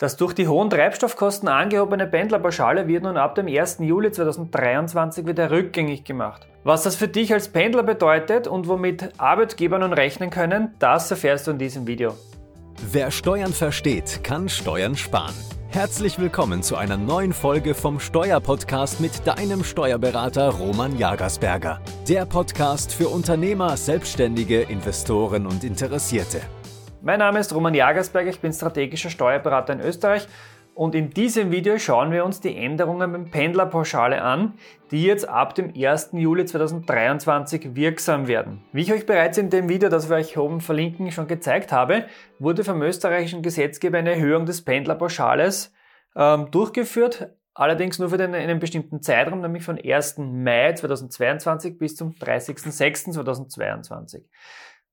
[0.00, 3.78] Das durch die hohen Treibstoffkosten angehobene Pendlerpauschale wird nun ab dem 1.
[3.80, 6.46] Juli 2023 wieder rückgängig gemacht.
[6.62, 11.48] Was das für dich als Pendler bedeutet und womit Arbeitgeber nun rechnen können, das erfährst
[11.48, 12.14] du in diesem Video.
[12.92, 15.34] Wer Steuern versteht, kann Steuern sparen.
[15.70, 21.80] Herzlich willkommen zu einer neuen Folge vom Steuerpodcast mit deinem Steuerberater Roman Jagersberger.
[22.08, 26.40] Der Podcast für Unternehmer, Selbstständige, Investoren und Interessierte.
[27.00, 30.26] Mein Name ist Roman Jagersberger, ich bin strategischer Steuerberater in Österreich
[30.74, 34.54] und in diesem Video schauen wir uns die Änderungen beim Pendlerpauschale an,
[34.90, 36.10] die jetzt ab dem 1.
[36.14, 38.64] Juli 2023 wirksam werden.
[38.72, 42.06] Wie ich euch bereits in dem Video, das wir euch oben verlinken, schon gezeigt habe,
[42.40, 45.72] wurde vom österreichischen Gesetzgeber eine Erhöhung des Pendlerpauschales
[46.16, 50.18] ähm, durchgeführt, allerdings nur für den, einen bestimmten Zeitraum, nämlich von 1.
[50.18, 54.24] Mai 2022 bis zum 30.06.2022.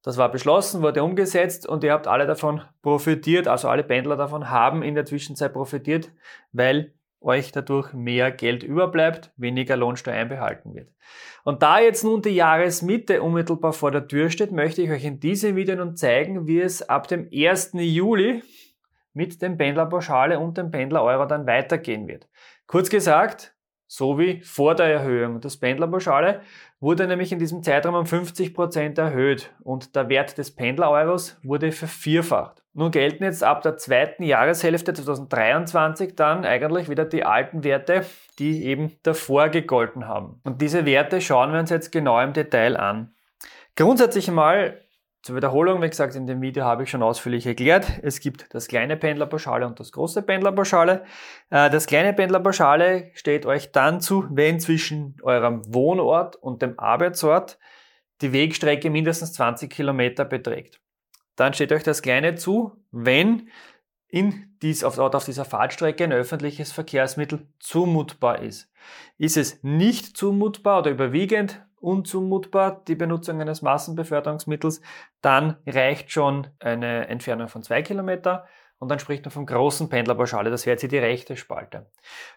[0.05, 4.51] Das war beschlossen, wurde umgesetzt und ihr habt alle davon profitiert, also alle Pendler davon
[4.51, 6.11] haben in der Zwischenzeit profitiert,
[6.51, 10.91] weil euch dadurch mehr Geld überbleibt, weniger Lohnsteuer einbehalten wird.
[11.43, 15.19] Und da jetzt nun die Jahresmitte unmittelbar vor der Tür steht, möchte ich euch in
[15.19, 17.71] diesem Video nun zeigen, wie es ab dem 1.
[17.73, 18.43] Juli
[19.13, 22.29] mit dem Pendlerpauschale und dem Pendler-Euro dann weitergehen wird.
[22.67, 23.54] Kurz gesagt,
[23.87, 25.41] so wie vor der Erhöhung.
[25.41, 26.41] Das Pendlerpauschale
[26.79, 31.71] wurde nämlich in diesem Zeitraum um 50 Prozent erhöht und der Wert des Pendler-Euros wurde
[31.71, 32.63] vervierfacht.
[32.73, 38.05] Nun gelten jetzt ab der zweiten Jahreshälfte 2023 dann eigentlich wieder die alten Werte,
[38.37, 40.41] die eben davor gegolten haben.
[40.43, 43.13] Und diese Werte schauen wir uns jetzt genau im Detail an.
[43.77, 44.84] Grundsätzlich mal
[45.25, 47.99] zur Wiederholung, wie gesagt, in dem Video habe ich schon ausführlich erklärt.
[48.03, 51.03] Es gibt das kleine Pendlerpauschale und das große Pendlerpauschale.
[51.49, 57.57] Äh, das kleine Pendlerpauschale steht euch dann zu, wenn zwischen eurem Wohnort und dem Arbeitsort
[58.21, 60.79] die Wegstrecke mindestens 20 Kilometer beträgt.
[61.35, 63.49] Dann steht euch das kleine zu, wenn
[64.07, 68.71] in dies, auf, auf dieser Fahrtstrecke ein öffentliches Verkehrsmittel zumutbar ist.
[69.17, 74.81] Ist es nicht zumutbar oder überwiegend unzumutbar, die Benutzung eines Massenbeförderungsmittels,
[75.21, 78.45] dann reicht schon eine Entfernung von zwei Kilometer
[78.79, 80.49] und dann spricht man vom großen Pendlerpauschale.
[80.49, 81.89] Das wäre jetzt hier die rechte Spalte.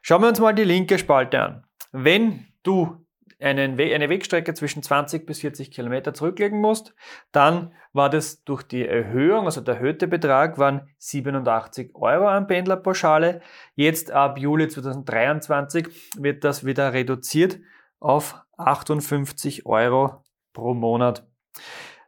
[0.02, 1.64] Schauen wir uns mal die linke Spalte an.
[1.92, 3.04] Wenn du
[3.40, 6.94] einen We eine Wegstrecke zwischen 20 bis 40 Kilometer zurücklegen musst,
[7.32, 13.40] dann war das durch die Erhöhung, also der erhöhte Betrag waren 87 Euro an Pendlerpauschale.
[13.74, 17.60] Jetzt ab Juli 2023 wird das wieder reduziert
[18.00, 21.26] auf 58 Euro pro Monat.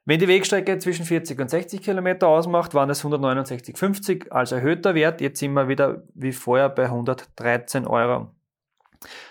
[0.04, 5.20] Wenn die Wegstrecke zwischen 40 und 60 Kilometer ausmacht, waren es 169,50 als erhöhter Wert.
[5.20, 8.34] Jetzt sind wir wieder wie vorher bei 113 Euro.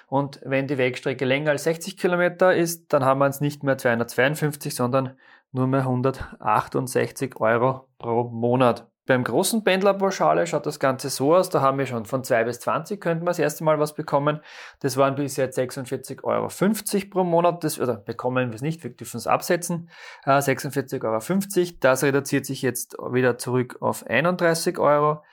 [0.07, 3.78] Und wenn die Wegstrecke länger als 60 Kilometer ist, dann haben wir es nicht mehr
[3.78, 5.18] 252, sondern
[5.51, 8.88] nur mehr 168 Euro pro Monat.
[9.09, 12.59] Beim großen Pendlerpauschale schaut das Ganze so aus, da haben wir schon von 2 bis
[12.59, 14.40] 20 könnten wir das erste Mal was bekommen.
[14.81, 19.18] Das waren bisher 46,50 Euro pro Monat, das, oder bekommen wir es nicht, wir dürfen
[19.18, 19.90] es absetzen,
[20.25, 21.78] äh, 46,50 Euro.
[21.80, 25.24] Das reduziert sich jetzt wieder zurück auf 31 Euro.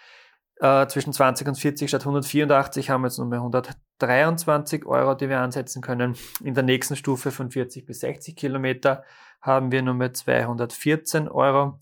[0.59, 5.29] Äh, zwischen 20 und 40 statt 184 haben wir jetzt nur mehr 123 Euro, die
[5.29, 6.17] wir ansetzen können.
[6.43, 9.05] In der nächsten Stufe von 40 bis 60 Kilometer
[9.43, 11.79] haben wir nur mehr 214 Euro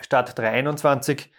[0.00, 1.32] statt 321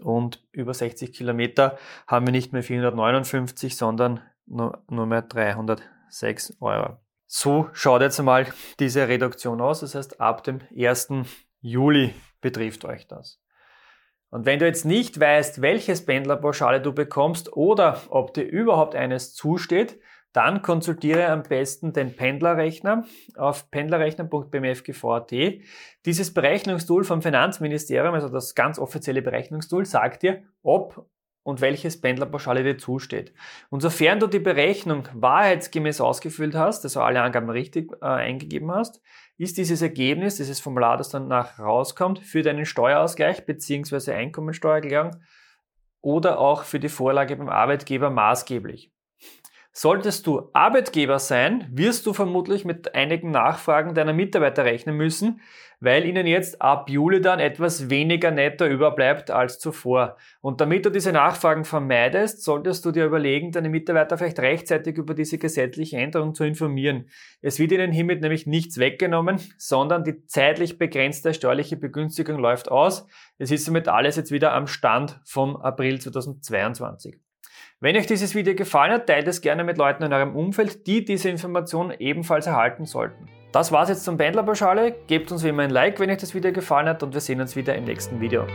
[0.00, 6.98] und über 60 Kilometer haben wir nicht mehr 459, sondern nur, nur mehr 306 Euro.
[7.26, 8.46] So schaut jetzt einmal
[8.78, 9.80] diese Reduktion aus.
[9.80, 11.12] Das heißt, ab dem 1.
[11.60, 13.40] Juli betrifft euch das.
[14.30, 19.34] Und wenn du jetzt nicht weißt, welches Pendlerpauschale du bekommst oder ob dir überhaupt eines
[19.34, 19.98] zusteht,
[20.32, 23.04] dann konsultiere am besten den Pendlerrechner
[23.36, 25.32] auf pendlerrechner.bmfgv.at.
[26.04, 31.08] Dieses Berechnungstool vom Finanzministerium, also das ganz offizielle Berechnungstool, sagt dir, ob
[31.48, 33.32] und welches Pendlerpauschale dir zusteht.
[33.70, 39.00] Und sofern du die Berechnung wahrheitsgemäß ausgefüllt hast, also alle Angaben richtig äh, eingegeben hast,
[39.38, 44.12] ist dieses Ergebnis, dieses Formular, das dann nach rauskommt, für deinen Steuerausgleich bzw.
[44.12, 45.22] Einkommensteuererklärung
[46.02, 48.92] oder auch für die Vorlage beim Arbeitgeber maßgeblich.
[49.72, 55.40] Solltest du Arbeitgeber sein, wirst du vermutlich mit einigen Nachfragen deiner Mitarbeiter rechnen müssen,
[55.78, 60.16] weil ihnen jetzt ab Juli dann etwas weniger netto überbleibt als zuvor.
[60.40, 65.14] Und damit du diese Nachfragen vermeidest, solltest du dir überlegen, deine Mitarbeiter vielleicht rechtzeitig über
[65.14, 67.08] diese gesetzliche Änderung zu informieren.
[67.40, 73.06] Es wird ihnen hiermit nämlich nichts weggenommen, sondern die zeitlich begrenzte steuerliche Begünstigung läuft aus.
[73.38, 77.27] Es ist somit alles jetzt wieder am Stand vom April 2022.
[77.80, 81.04] Wenn euch dieses Video gefallen hat, teilt es gerne mit Leuten in eurem Umfeld, die
[81.04, 83.26] diese Information ebenfalls erhalten sollten.
[83.52, 84.96] Das war's jetzt zum Pendlerpauschale.
[85.06, 87.40] Gebt uns wie immer ein Like, wenn euch das Video gefallen hat und wir sehen
[87.40, 88.46] uns wieder im nächsten Video.